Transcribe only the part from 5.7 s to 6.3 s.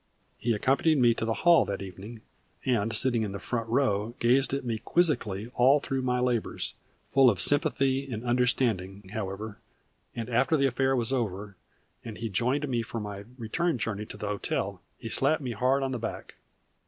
through my